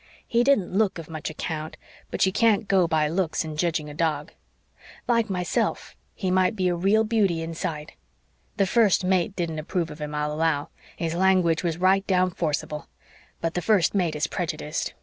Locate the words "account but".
1.29-2.25